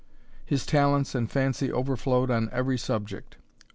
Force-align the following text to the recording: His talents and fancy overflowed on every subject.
His 0.43 0.65
talents 0.65 1.13
and 1.13 1.29
fancy 1.29 1.71
overflowed 1.71 2.31
on 2.31 2.49
every 2.51 2.79
subject. 2.79 3.37